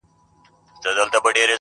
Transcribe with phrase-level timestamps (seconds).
[0.85, 1.41] اشنا!!..